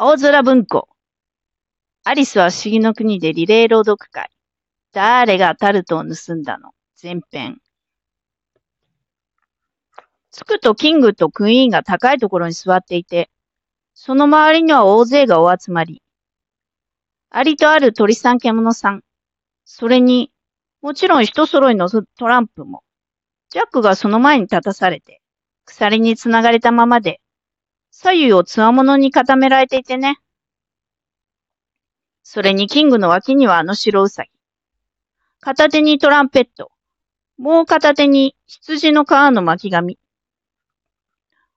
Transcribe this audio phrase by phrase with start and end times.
[0.00, 0.88] 青空文庫。
[2.04, 4.30] アリスは不思議の国でリレー朗読会。
[4.92, 6.70] 誰がタルトを盗んだの？
[7.02, 7.58] 前編。
[10.30, 13.28] 着くとキングとクイーンが高いところに座っていて、
[13.92, 16.00] その周りには大勢がお集まり。
[17.30, 19.02] ありとある鳥さん獣さん。
[19.64, 20.30] それに、
[20.80, 22.84] もちろん人揃いのトランプも。
[23.50, 25.20] ジャックがその前に立たされて、
[25.64, 27.20] 鎖につながれたままで、
[28.00, 30.20] 左右をつわものに固められていてね。
[32.22, 34.30] それにキングの脇にはあの白ウサギ。
[35.40, 36.70] 片手にトランペット。
[37.38, 39.98] もう片手に羊の皮の巻き紙。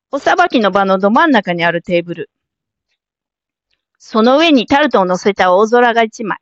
[0.09, 2.31] おさばきの場のど真ん中にあるテーブル。
[4.00, 6.39] その上にタルトを乗せた大空が一枚。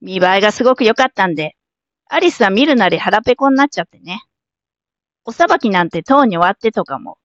[0.00, 1.54] 見栄えがすごく良かったんで、
[2.08, 4.22] アリスは見るなり腹ペコになっちゃってね。
[5.28, 7.18] おさばきなんてとうに終わってとかも。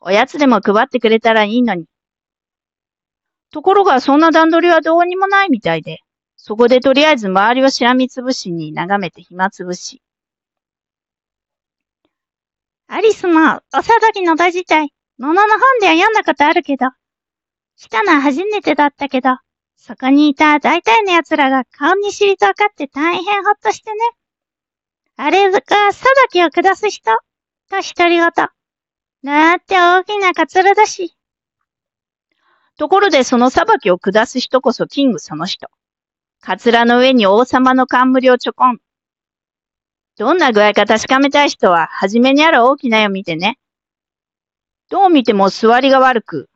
[0.00, 1.86] おやつでも配ってくれたらいいのに。
[3.50, 6.00] ところがそんな段取りはどうにもないみたいで、
[6.36, 10.02] そこでとりあえず周りをしらみつぶしに眺めて暇つぶし。
[12.86, 16.86] アリスもおさばきの場自体、ものの本では読んだことあるけど、
[17.78, 19.38] 来たのは初めてだったけど、
[19.78, 24.19] そこにいた大体の奴らが顔に知りと分かって大変ほっとしてね。
[25.22, 25.60] あれが
[25.92, 27.10] 裁きを下す人
[27.68, 28.22] と独り言。
[28.22, 28.50] だ
[29.52, 31.14] って大きなカツラだし。
[32.78, 35.68] ところでその裁きを下す人こそキングその人。
[36.40, 38.78] カツラの上に王様の冠をちょこん。
[40.16, 43.58] どんな具合か確かめたい人は、はじめにある大きな絵を見てね。
[44.88, 46.48] どう見ても座りが悪く、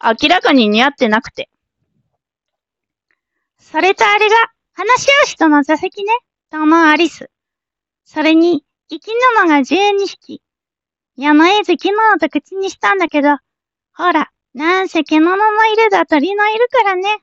[0.00, 1.50] 明らかに似合ってなくて。
[3.58, 4.36] それとあれが、
[4.74, 6.12] 話し合う人の座席ね、
[6.52, 7.30] と思うアリス。
[8.12, 10.42] それに、生き物が12匹。
[11.14, 13.36] やむえず着物と口にしたんだけど、
[13.94, 17.22] ほら、なんせ獣のいるだ鳥のいるからね。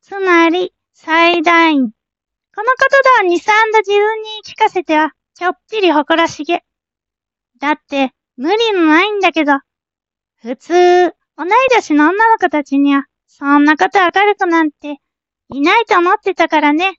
[0.00, 1.90] つまり、最大員。
[2.56, 6.64] このことだ、二三度自分に聞かせては、ちょっぴり誇らしげ。
[7.60, 9.52] だって、無理もないんだけど。
[10.36, 14.96] 普通、同い年の女の子たちには、そんなことわかる子なんて、
[15.50, 16.98] いないと思ってたからね。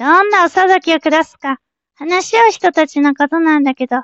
[0.00, 1.60] どんなお裁きを下すか、
[1.94, 3.96] 話し合う人たちのことなんだけど。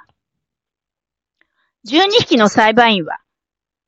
[1.84, 3.20] 十二匹の裁判員は、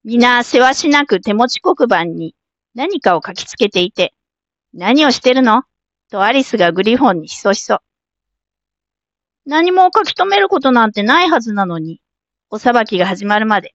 [0.05, 2.35] 皆せわしなく手持ち黒板に
[2.75, 4.15] 何かを書きつけていて、
[4.73, 5.65] 何をしてるの？
[6.11, 7.81] とアリスがグリフォンにひそひそ。
[9.45, 12.01] 何も書き留めることなんてないはずなのに、
[12.49, 13.75] お裁きが始まるまで。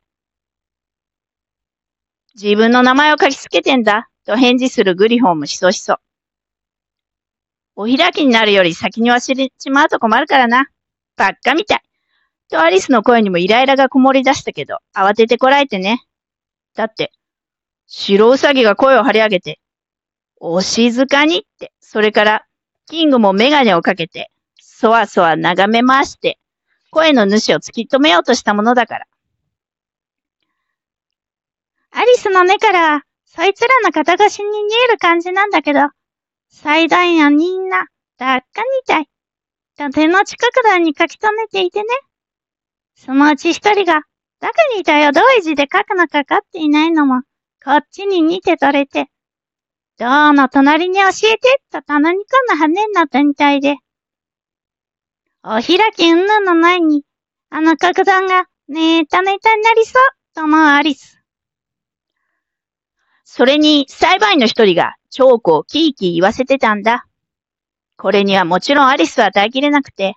[2.34, 6.00] 自分の名前を書きつけてんだ、と返事するグリフォンもひそひそ。
[7.76, 10.68] お開きになるより先に忘れちまうと困るからな。
[11.16, 11.82] ばっかみたい。
[12.50, 16.04] とアリスの声にもイライラがこもり出したけど、慌ててこらえてね。
[16.76, 17.12] だって、
[17.88, 19.60] 白ウサギが声を張り上げて、
[20.40, 22.46] お静かにって、それから、
[22.86, 24.30] キングもメガネをかけて、
[24.60, 26.38] そわそわ眺め回して、
[26.92, 29.08] 声の主を突き止めようとしたものだから。
[31.92, 35.80] アリスの目から、そいつらの肩越しに見える感じなんだけど、
[36.56, 37.88] 最大のみんな、
[38.20, 39.10] だっかみたい。
[39.76, 41.86] と手の近くだに書き留めていてね。
[42.96, 44.04] そのうち一人が、
[44.40, 47.24] どこにいたよ、同意字で書くのかかっていないのも、
[47.66, 49.08] こっちに似て取れて、
[49.98, 53.78] どうの隣に教えて、と棚にこんな羽になったみたいで。
[55.42, 55.64] お開
[55.96, 57.04] きうんぬの前に、
[57.50, 60.04] あの角段が、ネタネタになりそう、
[60.36, 61.20] と思うアリス。
[63.24, 67.06] それに、裁判員の一人が、チョークをキーキー言わせてたんだ。
[67.98, 70.16] これにはもちろんアリスは耐えきれなくて、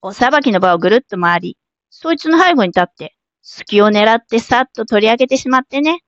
[0.00, 1.58] お裁きの場をぐるっと回り、
[1.90, 6.00] そいつの背後に立って、隙を狙ってさっと取り上げてしまってね。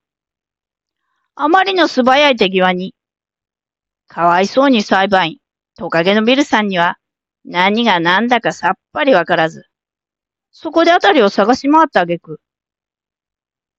[1.34, 2.94] あまりの素早い手際に、
[4.08, 5.38] かわいそうに裁判員、
[5.76, 6.96] トカゲのビルさんには、
[7.44, 9.66] 何が何だかさっぱりわからず、
[10.52, 12.40] そこであたりを探し回ったあげく、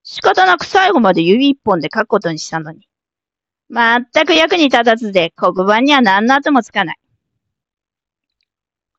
[0.03, 2.86] 仕方なく最後まで指一本で書くことにしたのに、
[3.69, 6.99] まったく役に立たずで黒板には何の後もつかない。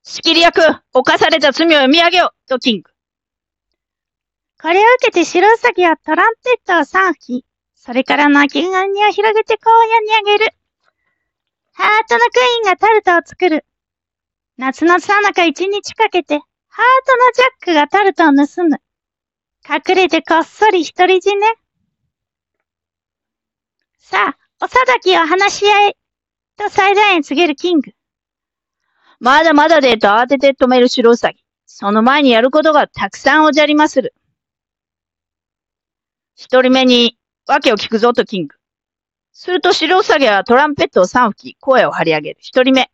[0.03, 0.61] 仕切り役、
[0.93, 2.91] 犯された罪を読み上げようとキング。
[4.61, 10.53] これを受けて白ウサギはトランペットを3吹き、それから鳴きガニを広げて荒野にあげる。
[11.75, 13.64] ハートのクイーンがタルトを作る。
[14.56, 18.81] 夏のさなか一日かけて、ハートのジャックがタルトを盗む。
[19.69, 21.47] 隠れてこっそり独り占め。
[23.99, 25.96] さあ、おさだきを話し合い、
[26.56, 27.93] と最大に告げるキング。
[29.20, 31.44] まだまだでと慌てて止める白ウサギ。
[31.64, 34.14] その前にやることがたくさんおじゃりまする。
[36.34, 37.16] 一人目に、
[37.46, 38.56] 訳を聞くぞとキング。
[39.32, 42.38] すると白ウサギはトランペットを三吹き、声を張り上げる。
[42.40, 42.90] 一人目。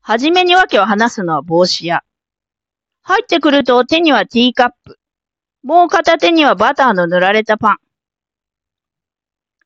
[0.00, 2.04] はじめに訳を話すのは帽子屋。
[3.02, 5.00] 入ってくると手にはティーカップ。
[5.64, 7.78] もう片手にはバターの塗られたパン。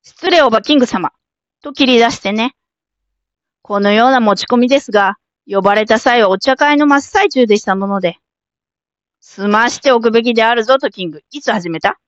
[0.06, 1.12] 失礼おばキング様。
[1.62, 2.54] と切り出してね。
[3.62, 5.16] このような持ち込みですが、
[5.46, 8.18] 呼ばれた際はお茶会の真っ最中でしたもので。
[9.20, 11.22] 済ましておくべきであるぞとキング。
[11.30, 11.98] いつ始めた？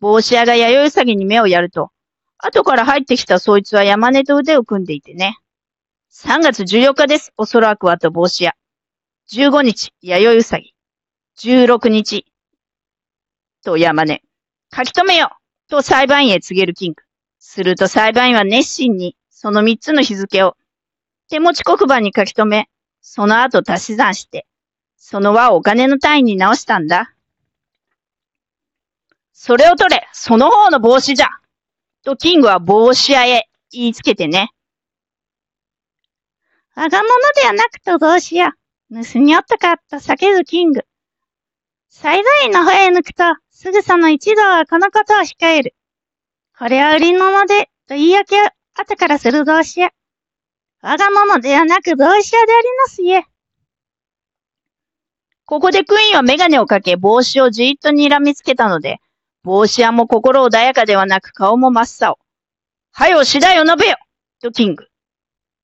[0.00, 1.92] 帽子屋が弥生うさぎに目をやると、
[2.38, 5.38] 後から入ってきたそいつは山根と腕を組んでいてね。
[6.12, 7.32] 3月14日です。
[7.36, 8.56] おそらくはと帽子屋。
[9.32, 10.74] 15日、弥生うさぎ。
[11.38, 12.26] 16日、
[13.62, 14.24] と山根。
[14.74, 15.36] 書き留めよ
[15.70, 17.02] と裁判員へ告げるキング。
[17.38, 20.56] すると裁判員は熱心にその3つの日付を
[21.30, 22.68] 手持ち黒板に書き留め、
[23.00, 24.46] その後足し算して、
[24.96, 27.14] その輪をお金の単位に直したんだ。
[29.32, 31.28] それを取れその方の帽子じゃ
[32.02, 34.50] とキングは帽子屋へ言いつけてね。
[36.74, 38.52] 我が物ではなくと帽子屋。
[38.92, 40.84] 盗みおったかと叫ぶキング。
[41.90, 45.74] 裁判員の方へ抜くと、すぐその一同はこのことを控える。
[46.56, 48.44] これは売り物で、と言い訳を
[48.74, 49.90] 後からする帽子屋。
[50.82, 53.24] 我が物ではなく帽子屋でありますゆえ。
[55.44, 59.00] ここでクイーンはメガネをかけ帽子をじーっと睨みつけたので、
[59.42, 62.18] 帽子屋も心穏やかではなく顔も真っ青。
[62.92, 63.96] はよ、次第を述べよ
[64.40, 64.86] とキング。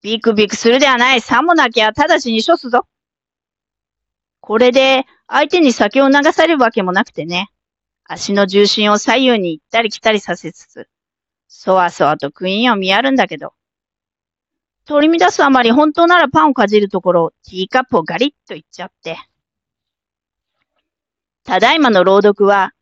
[0.02, 1.20] ビクビクするではない。
[1.20, 2.86] さもなきゃ直ちに処すぞ。
[4.40, 7.50] これで相手に酒を流されるわけもなくてね。
[8.04, 10.88] 足の重心を左右に行ったり来たりさせつつ、
[11.48, 13.52] そわそわとクイーンを見やるんだけど、
[14.84, 19.18] 取り乱すあまり本当ならパンをかじるところ、ティーカップをガリッといっちゃって。
[21.42, 22.72] ただいまの朗読は、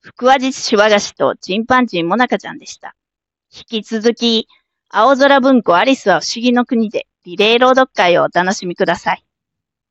[0.00, 2.94] 福和実し和菓子とチンパンジーモナカちゃんでした。
[3.50, 4.48] 引き続き、
[4.90, 9.25] 青空文庫アリスは不思議の国でリレー朗読会をお楽しみください。